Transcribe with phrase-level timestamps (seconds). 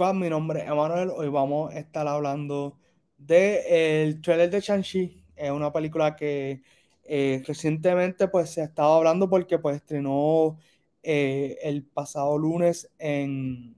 [0.00, 1.10] Squad, mi nombre es Emanuel.
[1.14, 2.78] Hoy vamos a estar hablando
[3.18, 5.26] del el trailer de Shang-Chi.
[5.36, 6.62] Es una película que
[7.04, 10.56] eh, recientemente pues se ha estado hablando porque pues estrenó
[11.02, 13.76] eh, el pasado lunes en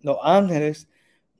[0.00, 0.88] Los Ángeles.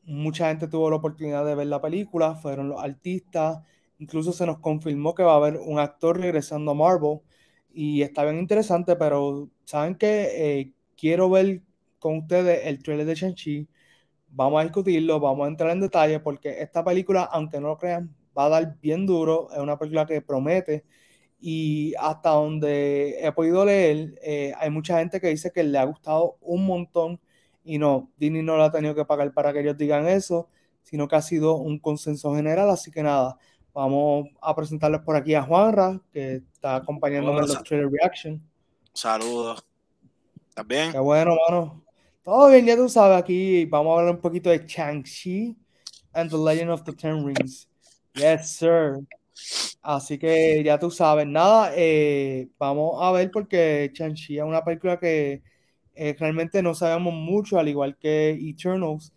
[0.04, 3.64] Mucha gente tuvo la oportunidad de ver la película, fueron los artistas.
[3.98, 7.18] Incluso se nos confirmó que va a haber un actor regresando a Marvel
[7.72, 11.62] y está bien interesante, pero saben que quiero ver
[11.99, 13.68] con ustedes el trailer de Shang-Chi.
[14.36, 18.14] Vamos a discutirlo, vamos a entrar en detalle porque esta película, aunque no lo crean,
[18.36, 19.48] va a dar bien duro.
[19.52, 20.84] Es una película que promete
[21.40, 25.84] y hasta donde he podido leer, eh, hay mucha gente que dice que le ha
[25.84, 27.20] gustado un montón
[27.62, 30.48] y no, Disney no lo ha tenido que pagar para que ellos digan eso,
[30.82, 32.70] sino que ha sido un consenso general.
[32.70, 33.39] Así que nada,
[33.72, 38.42] vamos a presentarles por aquí a Juanra, que está acompañándome en los trailer reaction.
[38.92, 39.64] Saludos.
[40.48, 40.92] ¿Estás bien?
[40.92, 41.83] Qué bueno, mano.
[42.24, 45.55] Todo bien, ya tú sabes, aquí vamos a hablar un poquito de Chang-Chi
[46.14, 47.69] and the Legend of the Ten Rings.
[48.14, 49.00] Yes, sir.
[49.83, 54.98] Así que ya tú sabes, nada, eh, vamos a ver porque Chang-Chi es una película
[54.98, 55.42] que
[55.94, 59.12] eh, realmente no sabemos mucho, al igual que Eternals.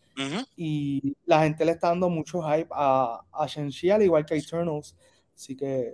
[0.57, 4.97] Y la gente le está dando mucho hype a, a Shang-Chi, al igual que Eternals.
[5.33, 5.93] Así que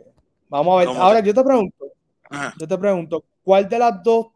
[0.49, 0.97] vamos a ver.
[0.97, 1.85] Ahora yo te pregunto,
[2.57, 4.32] yo te pregunto, ¿cuál de las dos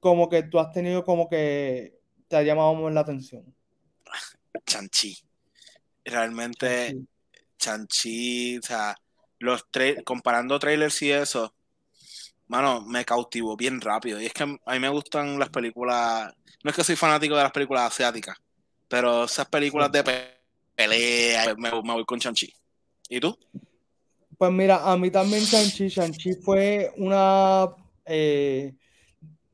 [0.00, 3.54] como que tú has tenido como que te ha llamado más la atención?
[4.66, 5.16] Chanchi.
[6.04, 6.96] Realmente,
[7.58, 8.96] Chanchi, o sea,
[9.38, 9.66] los
[10.04, 11.54] comparando trailers y eso,
[12.48, 14.20] mano, me cautivó bien rápido.
[14.20, 17.42] Y es que a mí me gustan las películas, no es que soy fanático de
[17.42, 18.36] las películas asiáticas,
[18.88, 20.04] pero esas películas de
[20.74, 22.52] pelea, me, me, voy con Chanchi.
[23.08, 23.36] ¿Y tú?
[24.38, 27.68] Pues mira, a mí también Chanchi, Chanchi fue una...
[28.06, 28.74] Eh,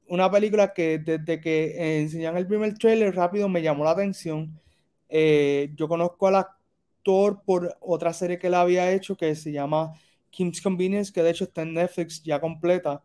[0.09, 4.61] una película que desde que enseñan el primer trailer rápido me llamó la atención.
[5.09, 9.95] Eh, yo conozco al actor por otra serie que él había hecho que se llama
[10.31, 13.03] Kim's Convenience, que de hecho está en Netflix ya completa.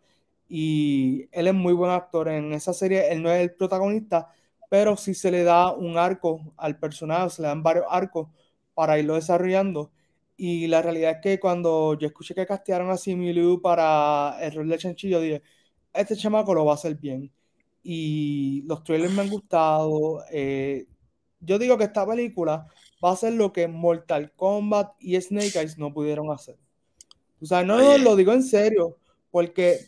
[0.50, 2.28] Y él es muy buen actor.
[2.29, 4.29] En esa serie él no es el protagonista,
[4.69, 8.28] pero sí se le da un arco al personaje, se le dan varios arcos
[8.73, 9.91] para irlo desarrollando.
[10.38, 14.69] Y la realidad es que cuando yo escuché que castearon a Simu para el rol
[14.69, 15.44] de Chanchillo, dije,
[15.94, 17.31] este chamaco lo va a hacer bien.
[17.84, 20.24] Y los trailers me han gustado.
[20.31, 20.88] Eh,
[21.40, 22.68] yo digo que esta película
[23.03, 26.57] va a ser lo que Mortal Kombat y Snake Eyes no pudieron hacer.
[27.41, 28.97] O sea, no, lo digo en serio,
[29.31, 29.79] porque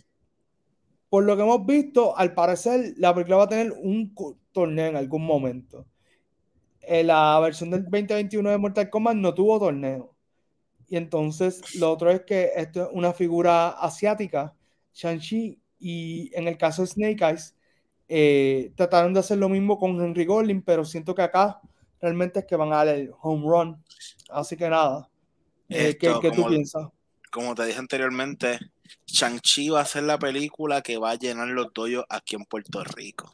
[1.10, 4.16] por lo que hemos visto, al parecer la película va a tener un
[4.52, 5.86] torneo en algún momento.
[6.82, 10.16] En la versión del 2021 de Mortal Kombat no tuvo torneo.
[10.88, 14.56] Y entonces lo otro es que esto es una figura asiática,
[14.94, 17.56] Shang-Chi, y en el caso de Snake Eyes,
[18.08, 21.60] eh, trataron de hacer lo mismo con Henry Golding, pero siento que acá
[22.00, 23.84] realmente es que van a dar el home run.
[24.30, 25.10] Así que nada,
[25.68, 26.88] eh, ¿qué, tú piensas?
[27.30, 28.60] Como te dije anteriormente,
[29.08, 32.82] Shang-Chi va a ser la película que va a llenar los doyos aquí en Puerto
[32.86, 33.34] Rico.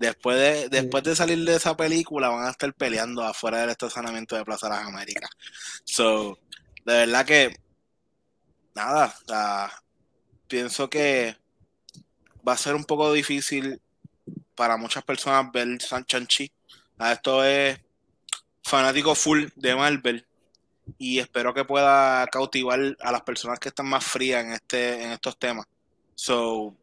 [0.00, 4.36] Después de, después de salir de esa película, van a estar peleando afuera del estacionamiento
[4.36, 5.28] de Plaza Las Américas.
[5.84, 6.38] So,
[6.86, 7.54] de verdad que,
[8.74, 9.14] nada,
[10.48, 11.43] pienso que
[12.46, 13.80] va a ser un poco difícil
[14.54, 16.50] para muchas personas ver San Chanchi.
[16.98, 17.80] Esto es
[18.62, 20.26] fanático full de Marvel
[20.98, 25.12] y espero que pueda cautivar a las personas que están más frías en este en
[25.12, 25.66] estos temas.
[26.14, 26.76] So,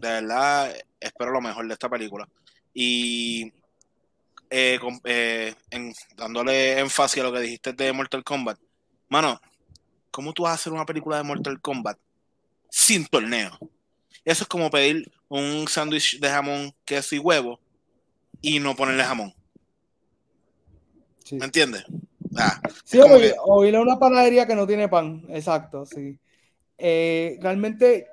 [0.00, 2.28] de verdad, espero lo mejor de esta película.
[2.72, 3.52] Y
[4.50, 5.54] eh, eh,
[6.16, 8.58] dándole énfasis a lo que dijiste de Mortal Kombat,
[9.08, 9.40] mano,
[10.10, 11.98] ¿cómo tú vas a hacer una película de Mortal Kombat
[12.70, 13.58] sin torneo?
[14.24, 17.60] Eso es como pedir un sándwich de jamón, queso y huevo
[18.40, 19.34] y no ponerle jamón.
[21.32, 21.84] ¿Me entiendes?
[22.36, 25.24] Ah, sí, o, ir a una panadería que no tiene pan.
[25.28, 26.18] Exacto, sí.
[26.78, 28.06] Eh, realmente,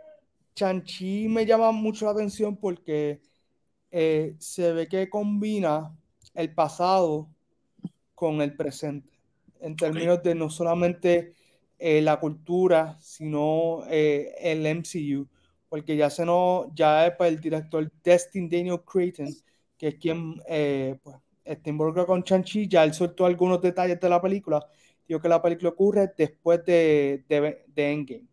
[0.54, 3.22] Chanchi me llama mucho la atención porque
[3.90, 5.96] eh, se ve que combina
[6.34, 7.30] el pasado
[8.16, 9.10] con el presente.
[9.60, 11.34] En términos de no solamente
[11.80, 15.28] eh, la cultura, sino el MCU
[15.72, 19.34] porque ya se no, ya es el director Destin Daniel Creighton,
[19.78, 21.16] que es quien eh, pues,
[21.46, 24.62] está involucrado con Chanchi, ya él soltó algunos detalles de la película.
[25.08, 28.26] Digo que la película ocurre después de, de, Endgame.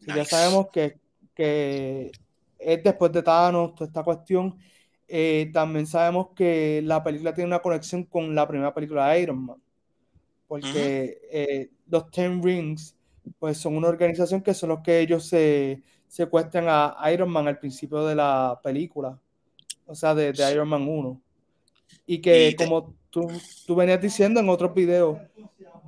[0.00, 0.98] Ya sabemos que,
[1.32, 2.10] que,
[2.58, 4.58] es después de Thanos, toda esta cuestión.
[5.06, 9.46] Eh, también sabemos que la película tiene una conexión con la primera película de Iron
[9.46, 9.62] Man.
[10.48, 12.96] Porque eh, los Ten Rings,
[13.38, 15.80] pues son una organización que son los que ellos se
[16.12, 19.18] secuestran a Iron Man al principio de la película,
[19.86, 21.18] o sea, de, Iron Man 1.
[22.06, 23.30] Y que como tú,
[23.66, 25.16] tú, venías diciendo en otros videos,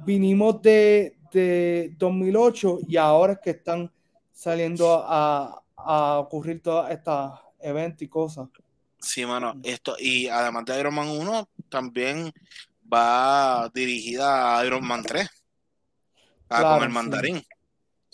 [0.07, 3.93] vinimos de, de 2008 y ahora es que están
[4.33, 8.49] saliendo a, a ocurrir todas estas eventos y cosas.
[9.01, 12.33] Sí, mano, esto, y además de Iron Man 1, también
[12.91, 15.29] va dirigida a Iron Man 3,
[16.49, 17.45] a con el mandarín.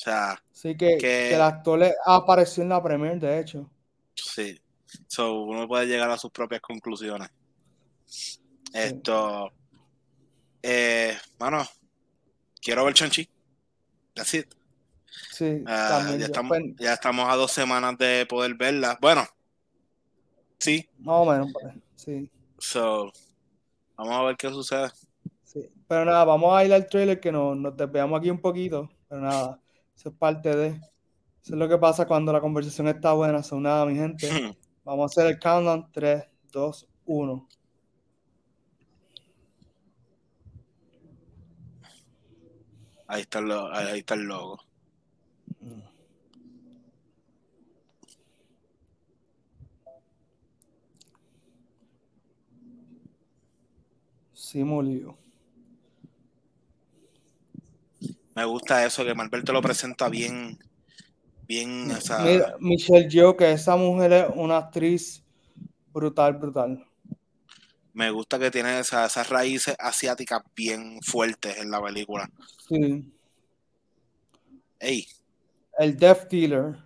[0.00, 3.70] O sea, sí, que, que, el actor apareció en la premier, de hecho.
[4.14, 4.58] Sí,
[5.06, 7.28] so, uno puede llegar a sus propias conclusiones.
[8.72, 9.52] Esto,
[10.62, 11.66] eh, mano,
[12.62, 13.28] quiero ver Chanchi.
[14.14, 14.46] That's it.
[15.32, 18.96] Sí, ah, ya, estamos, ya estamos a dos semanas de poder verla.
[19.02, 19.26] Bueno,
[20.58, 20.88] sí.
[21.00, 22.30] Más o menos, pues, sí.
[22.56, 23.12] So,
[23.98, 24.88] vamos a ver qué sucede.
[25.44, 28.88] Sí, pero nada, vamos a ir al trailer que nos, nos desviamos aquí un poquito.
[29.06, 29.59] Pero nada,
[30.00, 30.68] eso es parte de.
[30.68, 30.80] Eso
[31.42, 33.42] es lo que pasa cuando la conversación está buena.
[33.42, 34.30] Son nada, mi gente.
[34.82, 37.48] vamos a hacer el countdown: 3, 2, 1.
[43.08, 44.58] Ahí está el, ahí está el logo.
[54.32, 54.64] Sí,
[58.40, 60.58] Me gusta eso, que Marvel te lo presenta bien,
[61.46, 61.92] bien,
[62.58, 65.22] Michelle Yeoh, que esa mujer es una actriz
[65.92, 66.82] brutal, brutal.
[67.92, 72.30] Me gusta que tiene esas raíces asiáticas bien fuertes en la película.
[72.66, 73.12] Sí.
[74.78, 75.06] Ey.
[75.78, 76.78] El Death Dealer.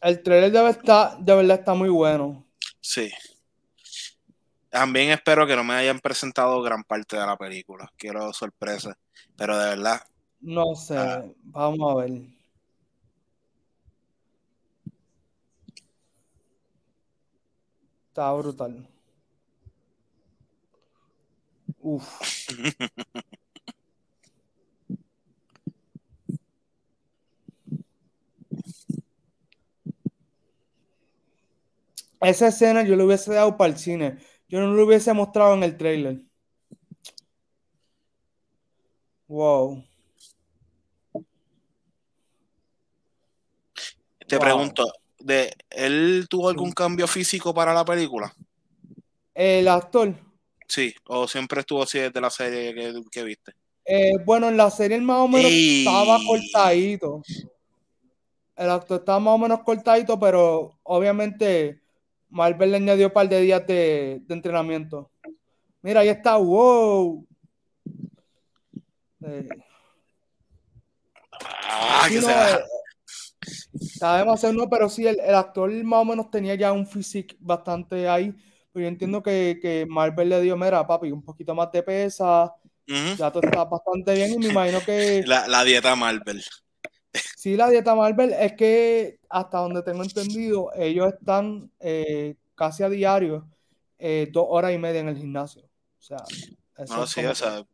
[0.00, 2.46] El trailer de verdad, de verdad está muy bueno.
[2.80, 3.10] Sí.
[4.70, 7.90] También espero que no me hayan presentado gran parte de la película.
[7.96, 8.96] Quiero sorpresa.
[9.36, 10.00] Pero de verdad.
[10.40, 10.96] No sé.
[10.96, 11.24] Ah.
[11.44, 12.22] Vamos a ver.
[18.08, 18.88] Está brutal.
[21.80, 22.20] Uf.
[32.20, 34.18] Esa escena yo lo hubiese dado para el cine.
[34.48, 36.22] Yo no lo hubiese mostrado en el trailer.
[39.26, 39.84] Wow.
[44.26, 48.34] Te pregunto, ¿de, ¿él tuvo algún cambio físico para la película?
[49.34, 50.14] El actor.
[50.66, 52.74] Sí, o siempre estuvo así desde la serie
[53.10, 53.52] que, viste.
[53.84, 57.22] Eh, bueno, en la serie más o menos estaba cortadito.
[58.56, 61.80] El actor estaba más o menos cortadito, pero obviamente
[62.30, 65.10] Marvel le añadió un par de días de, entrenamiento.
[65.82, 67.26] Mira, ahí está, wow.
[69.24, 69.48] Eh.
[71.40, 72.56] Ah, que sea.
[72.56, 72.64] Eh,
[73.98, 78.34] sabemos no, pero sí, el, actor más o menos tenía ya un físico bastante ahí.
[78.72, 82.52] Pero yo entiendo que, que, Marvel le dio, mira, papi, un poquito más de pesa.
[83.18, 85.22] Ya tú estás bastante bien y me imagino que.
[85.26, 86.42] La, la dieta Marvel.
[87.36, 92.88] Sí, la dieta Marvel es que hasta donde tengo entendido, ellos están eh, casi a
[92.88, 93.46] diario
[93.98, 95.62] eh, dos horas y media en el gimnasio.
[95.62, 96.18] O sea,
[96.76, 97.64] eso, sí, o sea,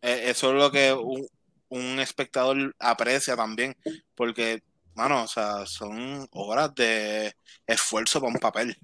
[0.00, 3.74] e, eso es lo que un, espectador aprecia también,
[4.14, 4.62] porque,
[4.94, 7.34] mano, o sea, son horas de
[7.66, 8.76] esfuerzo para un papel.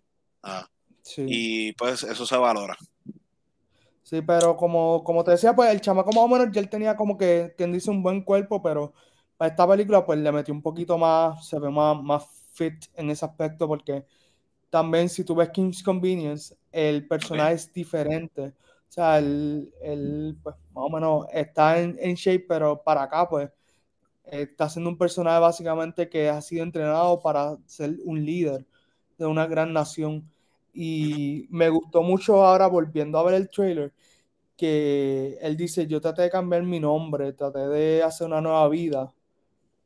[0.43, 0.67] Ah,
[1.17, 2.77] y pues eso se valora.
[4.03, 6.97] Sí, pero como, como te decía, pues el chamaco más o menos ya él tenía
[6.97, 8.95] como que, quien dice, un buen cuerpo, pero
[9.38, 13.11] para esta película pues le metió un poquito más, se ve más, más fit en
[13.11, 14.04] ese aspecto porque
[14.71, 18.42] también si tú ves King's Convenience, el personaje es diferente.
[18.88, 19.73] O sea, él,
[20.42, 23.50] pues, más o menos está en, en, shape, pero para acá pues
[24.25, 28.66] está siendo un personaje básicamente que ha sido entrenado para ser un líder
[29.18, 30.30] de una gran nación.
[30.73, 33.92] Y me gustó mucho ahora volviendo a ver el trailer
[34.57, 39.14] que él dice, yo traté de cambiar mi nombre, traté de hacer una nueva vida,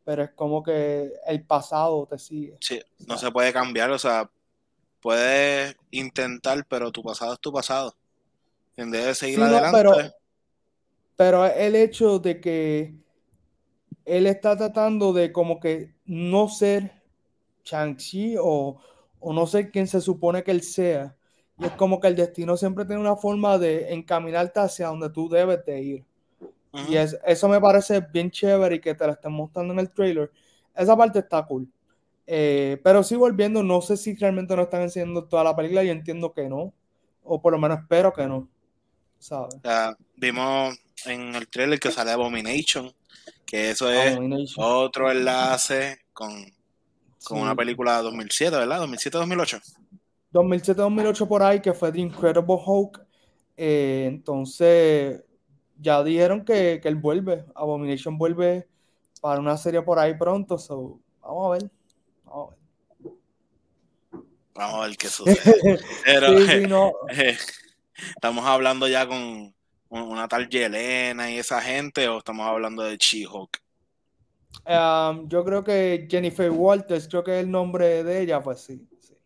[0.04, 2.56] pero es como que el pasado te sigue.
[2.60, 4.30] Sí, no se puede cambiar, o sea,
[5.00, 7.94] puedes intentar, pero tu pasado es tu pasado.
[8.76, 9.70] Debe seguir adelante.
[9.72, 9.94] pero,
[11.16, 12.94] pero el hecho de que
[14.04, 17.02] él está tratando de como que no ser
[17.64, 18.80] Shang-Chi o,
[19.20, 21.16] o no ser quien se supone que él sea.
[21.58, 25.28] Y es como que el destino siempre tiene una forma de encaminarte hacia donde tú
[25.28, 26.04] debes de ir.
[26.88, 30.30] Y eso me parece bien chévere y que te lo estén mostrando en el trailer.
[30.74, 31.68] Esa parte está cool.
[32.26, 35.84] Eh, pero sí, volviendo, no sé si realmente nos están enseñando toda la película.
[35.84, 36.72] y entiendo que no.
[37.24, 38.48] O por lo menos espero que no.
[39.18, 39.54] ¿sabes?
[40.16, 42.92] vimos en el trailer que sale Abomination.
[43.44, 44.18] Que eso es
[44.56, 46.32] otro enlace con
[47.24, 48.82] con una película de 2007, ¿verdad?
[48.82, 49.60] 2007-2008.
[50.32, 53.00] 2007-2008 por ahí, que fue The Incredible Hulk.
[53.56, 55.22] Eh, entonces,
[55.82, 58.68] ya dijeron que, que, él vuelve, Abomination vuelve
[59.20, 61.70] para una serie por ahí pronto, so, vamos a ver.
[62.24, 64.22] Vamos a ver,
[64.54, 65.80] vamos a ver qué sucede.
[66.04, 66.92] Pero, sí, sí, no.
[68.14, 69.54] ¿estamos hablando ya con
[69.88, 73.60] una tal Yelena y esa gente o estamos hablando de She-Hulk?
[74.66, 78.86] Um, yo creo que Jennifer Walters, creo que es el nombre de ella, pues sí.
[79.00, 79.16] sí.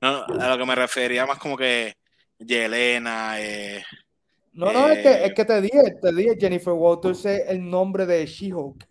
[0.00, 1.96] No, a lo que me refería más como que
[2.38, 3.40] Yelena.
[3.40, 3.82] Eh,
[4.54, 7.68] no, no, es, que, es eh, que te dije, te dije Jennifer Walters es el
[7.68, 8.88] nombre de She-Hulk.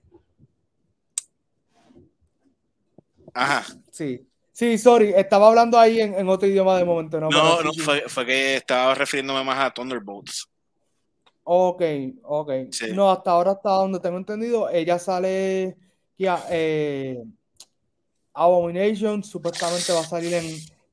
[3.34, 3.65] Ajá.
[3.91, 4.27] Sí.
[4.51, 7.20] Sí, sorry, estaba hablando ahí en, en otro idioma de momento.
[7.20, 10.48] No, no, no fue, fue, que estaba refiriéndome más a Thunderbolts.
[11.43, 11.82] Ok,
[12.24, 12.51] ok.
[12.93, 15.75] No, hasta ahora, hasta donde tengo entendido, ella sale
[16.17, 17.17] ya, eh,
[18.34, 20.46] Abomination, supuestamente va a salir en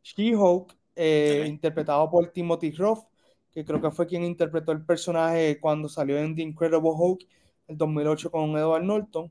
[0.02, 3.04] She-Hulk, eh, interpretado por Timothy Roth,
[3.52, 7.26] que creo que fue quien interpretó el personaje cuando salió en The Incredible Hulk
[7.68, 9.30] en 2008 con Edward Norton,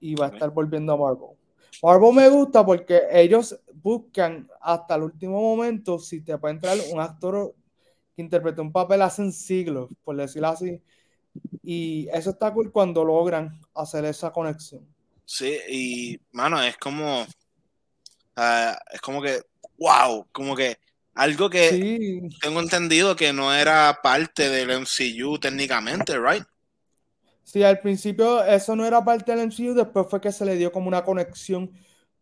[0.00, 1.36] y va a estar volviendo a Marvel.
[1.82, 7.00] Marvel me gusta porque ellos buscan hasta el último momento si te puede entrar un
[7.00, 7.54] actor
[8.14, 10.80] que interprete un papel hace siglos, por decirlo así.
[11.62, 14.86] Y eso está cool cuando logran hacer esa conexión.
[15.24, 17.26] Sí, y mano, es como.
[18.36, 19.42] Ah, es como que.
[19.78, 20.26] ¡Wow!
[20.32, 20.78] Como que
[21.16, 26.44] algo que tengo entendido que no era parte del MCU técnicamente, ¿right?
[27.42, 30.70] Sí, al principio eso no era parte del MCU, después fue que se le dio
[30.70, 31.72] como una conexión,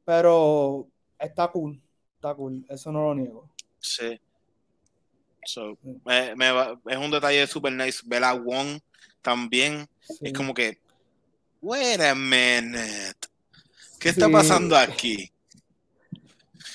[0.05, 1.83] pero está cool,
[2.15, 3.51] está cool, eso no lo niego.
[3.81, 4.21] Sí.
[5.47, 8.01] So, es un detalle super nice.
[8.07, 8.81] Ver a Wong
[9.21, 9.87] también.
[10.23, 10.79] Es como que,
[11.61, 13.29] wait a minute.
[13.99, 15.31] ¿Qué está pasando aquí?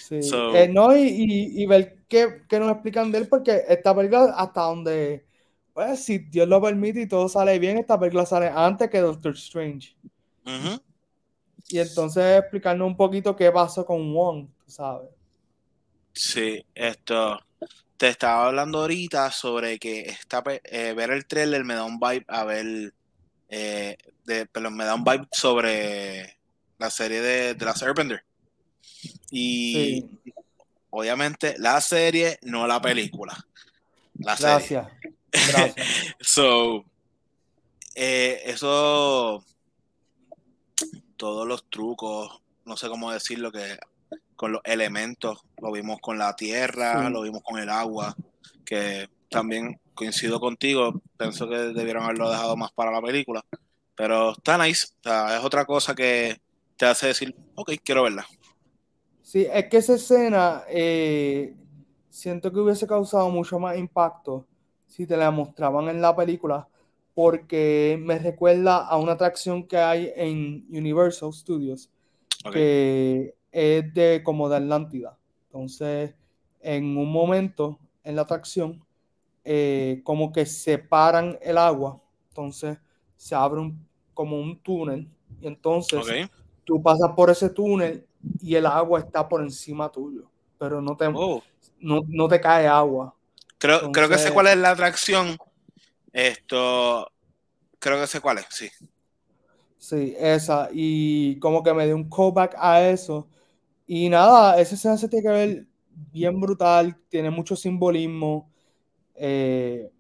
[0.09, 0.21] Sí.
[0.55, 5.23] Eh, no, y, ver qué, nos explican de él, porque esta película, hasta donde,
[5.71, 9.33] pues, si Dios lo permite y todo sale bien, esta película sale antes que Doctor
[9.33, 9.95] Strange.
[11.67, 15.09] Y entonces explicarnos un poquito qué pasó con Wong, ¿sabes?
[16.11, 17.39] Sí, esto
[17.95, 22.25] te estaba hablando ahorita sobre que esta, eh, ver el trailer me da un vibe
[22.27, 22.93] a ver,
[23.49, 26.39] eh, de, pero me da un vibe sobre
[26.79, 28.23] la serie de, de la Serpenter.
[29.31, 30.05] Y
[30.89, 33.33] obviamente la serie, no la película.
[34.15, 34.87] La Gracias.
[35.31, 35.87] Gracias.
[36.19, 36.83] so,
[37.95, 39.43] eh, eso,
[41.17, 43.77] todos los trucos, no sé cómo decirlo, que
[44.35, 48.15] con los elementos, lo vimos con la tierra, lo vimos con el agua,
[48.65, 53.43] que también coincido contigo, pienso que debieron haberlo dejado más para la película,
[53.95, 56.39] pero está nice, es otra cosa que
[56.77, 58.25] te hace decir, ok, quiero verla.
[59.29, 61.55] Sí, es que esa escena eh,
[62.09, 64.47] siento que hubiese causado mucho más impacto
[64.87, 66.67] si te la mostraban en la película,
[67.13, 71.91] porque me recuerda a una atracción que hay en Universal Studios,
[72.51, 75.15] que es de como de Atlántida.
[75.45, 76.15] Entonces,
[76.59, 78.83] en un momento en la atracción,
[79.43, 82.79] eh, como que separan el agua, entonces
[83.15, 85.07] se abre un, como un túnel
[85.39, 86.01] y entonces
[86.63, 88.08] tú pasas por ese túnel
[88.41, 91.43] y el agua está por encima tuyo, pero no te, oh.
[91.79, 93.13] no, te cae agua.
[93.57, 95.37] Creo, creo que sé cuál es la atracción.
[96.11, 97.11] Esto,
[97.77, 98.69] creo que sé cuál es, sí.
[99.77, 100.69] Sí, esa.
[100.71, 103.27] Y como que me dio un callback a eso
[103.91, 105.67] y nada, ese se tiene que ver
[106.11, 108.51] bien brutal, tiene mucho simbolismo.
[109.15, 109.91] Eh,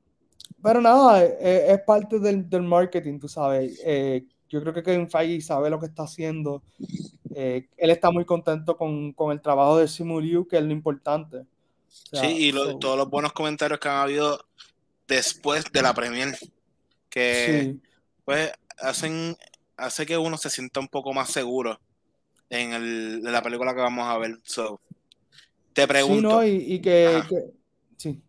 [0.61, 3.81] pero nada, e, e, es, parte del, marketing, tú sabes.
[3.83, 6.63] Eh, yo creo que Kevin Feige sabe lo que está haciendo.
[7.35, 11.45] Eh, él está muy contento con, el trabajo de Simu Liu, que es lo importante.
[11.87, 14.43] sí, y todos los buenos comentarios que han habido
[15.07, 16.37] después de la premier,
[17.09, 17.75] que
[18.25, 19.35] pues hacen
[19.77, 21.79] hace que uno se sienta un poco más seguro
[22.49, 24.39] en, el, la película que vamos a ver.
[24.43, 24.79] So,
[25.73, 26.41] te pregunto.
[26.41, 27.23] Sí, y, que,
[27.97, 28.21] sí.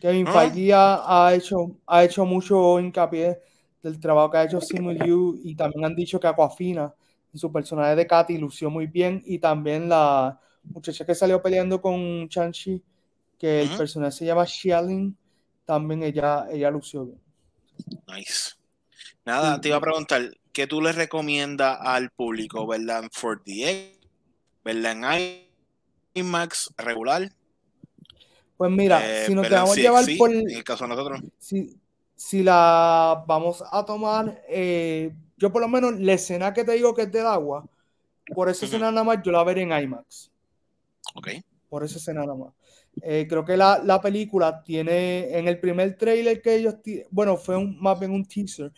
[0.00, 3.40] Kevin Feige ha, hecho, ha hecho mucho hincapié
[3.82, 6.94] del trabajo que ha hecho Simu Liu y también han dicho que Aquafina,
[7.34, 12.28] su personaje de Katy, lució muy bien y también la muchacha que salió peleando con
[12.28, 12.82] Chanchi,
[13.38, 15.16] que el personaje se llama Xiaolin,
[15.64, 17.20] también ella, ella lució bien.
[18.08, 18.54] Nice.
[19.24, 22.66] Nada, te iba a preguntar, ¿qué tú le recomiendas al público?
[22.66, 23.98] ¿Verla en 4DX?
[24.64, 25.48] ¿Verla en
[26.14, 27.30] IMAX regular?
[28.56, 30.32] Pues mira, eh, si nos dejamos llevar por.
[30.32, 31.20] En el caso de nosotros.
[31.38, 31.78] Si,
[32.18, 36.92] si la vamos a tomar, eh, yo por lo menos la escena que te digo
[36.92, 37.64] que es del agua,
[38.34, 40.32] por esa escena nada más yo la veré en IMAX.
[41.14, 41.28] Ok.
[41.68, 42.52] Por esa escena nada más.
[43.02, 46.74] Eh, creo que la, la, película tiene en el primer trailer que ellos,
[47.10, 48.72] bueno, fue un, más bien un teaser,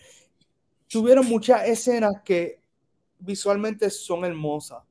[0.87, 2.61] tuvieron muchas escenas que
[3.18, 4.82] visualmente son hermosas,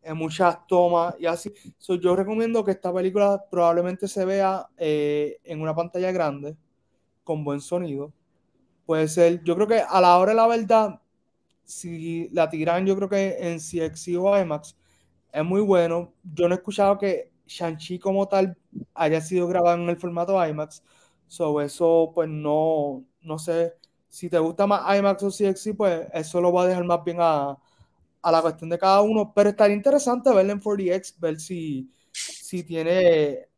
[0.00, 1.52] en muchas tomas y así.
[2.00, 6.56] yo recomiendo que esta película probablemente se vea eh, en una pantalla grande,
[7.26, 8.12] con buen sonido.
[8.86, 11.00] Puede ser, yo creo que a la hora de la verdad,
[11.64, 14.76] si la tiran, yo creo que en CXC o IMAX,
[15.32, 16.14] es muy bueno.
[16.22, 18.56] Yo no he escuchado que Shang-Chi como tal
[18.94, 20.82] haya sido grabado en el formato IMAX.
[21.26, 23.74] So, eso, pues no, no sé.
[24.08, 27.18] Si te gusta más IMAX o CXC, pues eso lo va a dejar más bien
[27.20, 27.58] a,
[28.22, 29.32] a la cuestión de cada uno.
[29.34, 33.48] Pero estaría interesante verlo en 4DX, ver si, si tiene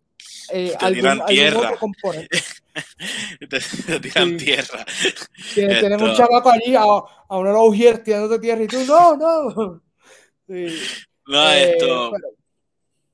[0.52, 2.38] eh, algún, algún, otro componente.
[3.49, 4.85] te, tiran tierra.
[5.54, 9.16] Tenemos un chavaco allí a, a uno de los ujieres tirándote tierra y tú, no,
[9.16, 9.82] no.
[10.49, 10.80] Sí.
[11.26, 12.11] No, eh, esto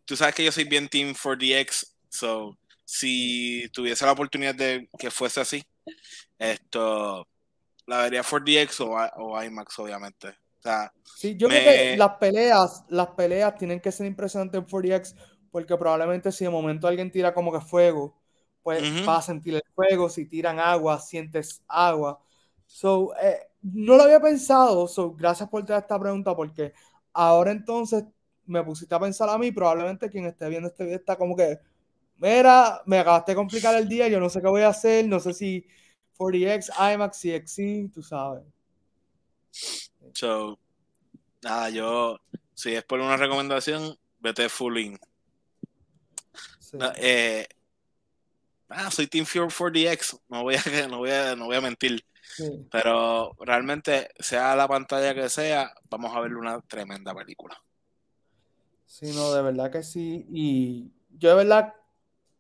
[0.05, 5.11] tú sabes que yo soy bien Team 4DX, so si tuviese la oportunidad de que
[5.11, 5.65] fuese así,
[6.39, 7.27] esto
[7.87, 10.29] la vería 4DX o, IMAX, obviamente.
[10.29, 14.67] O sea, sí, yo creo que las peleas, las peleas tienen que ser impresionantes en
[14.67, 15.15] 4DX,
[15.51, 18.17] porque probablemente si de momento alguien tira como que fuego,
[18.65, 22.19] pues vas a sentir el fuego, si tiran agua, sientes agua.
[22.67, 26.73] So, eh, no lo había pensado, so, gracias por traer esta pregunta, porque
[27.13, 28.05] ahora entonces
[28.47, 31.61] me pusiste a pensar a mí, probablemente quien esté viendo este video está como que,
[32.17, 35.21] mira, me acabaste de complicar el día, yo no sé qué voy a hacer, no
[35.21, 35.67] sé si
[36.17, 38.45] 40X, IMAX, CXC, tú sabes.
[40.15, 40.59] So,
[41.43, 42.19] nada, yo,
[42.55, 44.99] si es por una recomendación, vete full in.
[46.97, 47.47] Eh,
[48.75, 52.05] ah, soy Team Fury 4DX, no voy a, no voy a, no voy a mentir.
[52.71, 57.63] Pero realmente, sea la pantalla que sea, vamos a ver una tremenda película.
[58.87, 60.27] Sí, no, de verdad que sí.
[60.31, 61.75] Y yo de verdad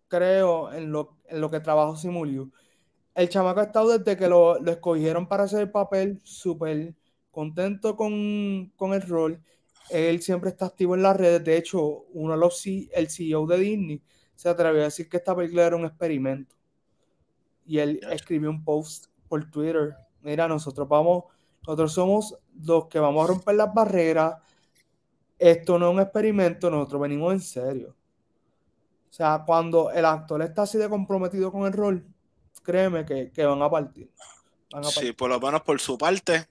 [0.08, 2.50] creo en lo, en lo que trabajo Simuliu.
[3.14, 6.94] El chamaco ha estado desde que lo, escogieron para hacer el papel súper
[7.30, 9.40] contento con, el rol.
[9.90, 11.44] Él siempre está activo en las redes.
[11.44, 14.02] De hecho, uno de los el CEO de Disney
[14.34, 16.54] se atrevió a decir que esta película era un experimento.
[17.66, 19.94] Y él escribió un post por Twitter.
[20.22, 21.24] Mira, nosotros vamos,
[21.62, 24.36] nosotros somos los que vamos a romper las barreras
[25.38, 27.94] esto no es un experimento, nosotros venimos en serio.
[29.10, 32.06] O sea, cuando el actor está así de comprometido con el rol,
[32.62, 34.10] créeme que, van, a partir,
[34.90, 36.48] Sí, por lo menos por su parte,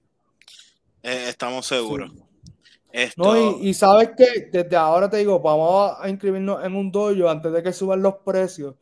[1.02, 2.12] eh, estamos seguros.
[3.18, 7.52] No, y, sabes que desde ahora te digo, vamos a inscribirnos en un dojo antes
[7.52, 8.76] de que suban los precios,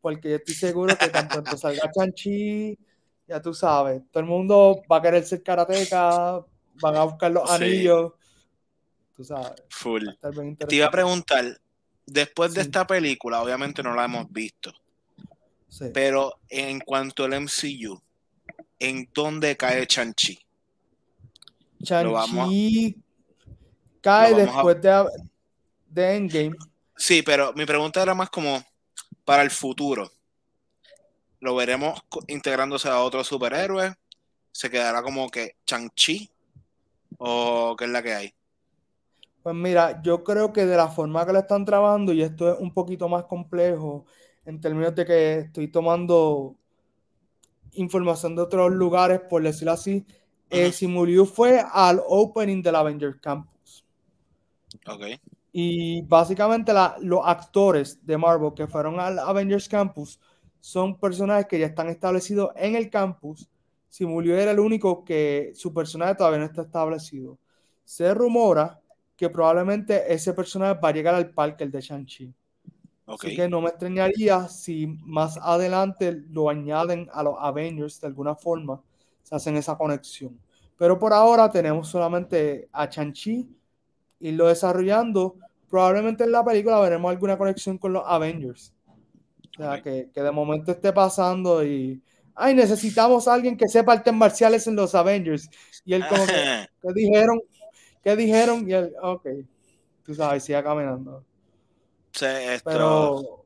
[0.00, 2.78] porque yo estoy seguro que tan pronto salga Chanchi,
[3.26, 6.44] ya tú sabes, todo el mundo va a querer ser karateca,
[6.80, 8.12] van a buscar los anillos
[9.16, 9.62] tú sabes.
[9.70, 10.04] Full.
[10.68, 11.58] Te iba a preguntar,
[12.04, 14.72] después de esta película, obviamente no la hemos visto,
[15.92, 18.00] pero en cuanto al MCU,
[18.78, 20.38] ¿en dónde cae Chanchi?
[21.82, 23.02] Chanchi
[24.06, 25.04] cae después de,
[25.88, 26.56] de Endgame.
[26.96, 28.62] Sí, pero mi pregunta era más como
[29.24, 30.08] para el futuro.
[31.40, 33.94] ¿Lo veremos integrándose a otro superhéroe?
[34.52, 36.30] ¿Se quedará como que Chanchi?
[37.18, 38.34] ¿O qué es la que hay?
[39.42, 42.58] Pues mira, yo creo que de la forma que lo están trabajando, y esto es
[42.60, 44.06] un poquito más complejo
[44.44, 46.54] en términos de que estoy tomando
[47.72, 50.06] información de otros lugares, por decirlo así,
[50.48, 53.55] eh, Simuliu fue al opening del Avengers Campus.
[54.86, 55.02] Ok.
[55.52, 60.20] Y básicamente los actores de Marvel que fueron al Avengers Campus
[60.60, 63.48] son personajes que ya están establecidos en el campus.
[63.88, 67.38] Simuliu era el único que su personaje todavía no está establecido.
[67.84, 68.80] Se rumora
[69.16, 72.34] que probablemente ese personaje va a llegar al parque, el de Shang-Chi.
[73.06, 78.34] Así que no me extrañaría si más adelante lo añaden a los Avengers de alguna
[78.34, 78.82] forma,
[79.22, 80.38] se hacen esa conexión.
[80.76, 83.48] Pero por ahora tenemos solamente a Shang-Chi
[84.20, 85.36] y lo desarrollando.
[85.68, 88.72] Probablemente en la película veremos alguna conexión con los Avengers.
[89.58, 92.02] O sea, que, que, de momento esté pasando y.
[92.34, 95.48] Ay, necesitamos a alguien que sepa artes marciales en los Avengers.
[95.84, 96.32] Y él, como que,
[96.82, 97.40] que dijeron,
[98.06, 98.70] ¿Qué dijeron?
[98.70, 99.26] Y él, ok,
[100.04, 101.24] tú sabes, siga caminando.
[102.12, 102.70] Sí, esto...
[102.70, 103.44] Pero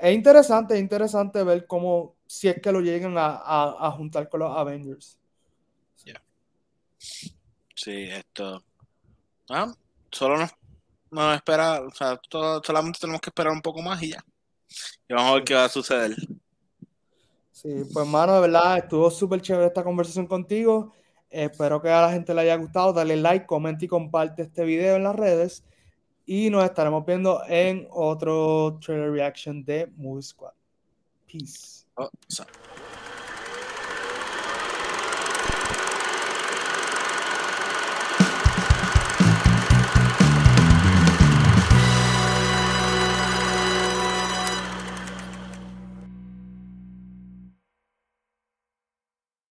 [0.00, 4.50] es interesante, es interesante ver cómo, si es que lo llegan a, juntar con los
[4.50, 5.16] Avengers.
[7.74, 8.62] Sí, esto.
[9.48, 9.72] Ah,
[10.10, 10.50] solo nos,
[11.10, 12.18] nos espera, o sea,
[12.62, 14.24] solamente tenemos que esperar un poco más y ya.
[15.08, 16.14] Y vamos a ver qué va a suceder.
[17.50, 20.92] Sí, pues, mano, de verdad, estuvo súper chévere esta conversación contigo.
[21.30, 22.92] Espero que a la gente le haya gustado.
[22.92, 25.64] Dale like, comenta y comparte este video en las redes.
[26.26, 30.52] Y nos estaremos viendo en otro trailer reaction de Movie Squad.
[31.26, 31.86] Peace.
[31.96, 32.10] Oh,